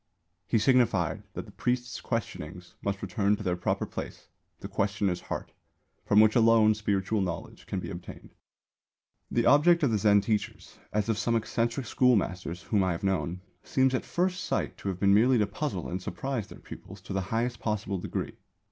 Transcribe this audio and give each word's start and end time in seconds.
He 0.47 0.57
signified 0.57 1.21
that 1.33 1.45
the 1.45 1.51
priest's 1.51 2.01
questionings 2.01 2.73
must 2.81 3.03
return 3.03 3.35
to 3.35 3.43
their 3.43 3.55
proper 3.55 3.85
place, 3.85 4.29
the 4.59 4.67
questioner's 4.67 5.21
heart, 5.21 5.51
from 6.07 6.19
which 6.19 6.35
alone 6.35 6.73
spiritual 6.73 7.21
knowledge 7.21 7.67
can 7.67 7.79
be 7.79 7.91
obtained. 7.91 8.33
The 9.29 9.45
object 9.45 9.83
of 9.83 9.91
the 9.91 9.99
Zen 9.99 10.21
teachers, 10.21 10.79
as 10.91 11.07
of 11.07 11.19
some 11.19 11.35
eccentric 11.35 11.85
schoolmasters 11.85 12.63
whom 12.63 12.83
I 12.83 12.93
have 12.93 13.03
known, 13.03 13.41
seems 13.61 13.93
at 13.93 14.03
first 14.03 14.43
sight 14.43 14.75
to 14.77 14.87
have 14.89 14.99
been 14.99 15.13
merely 15.13 15.37
to 15.37 15.45
puzzle 15.45 15.87
and 15.87 16.01
surprise 16.01 16.47
their 16.47 16.57
pupils 16.57 16.99
to 17.01 17.13
the 17.13 17.21
highest 17.29 17.59
possible 17.59 17.99
degree. 17.99 18.37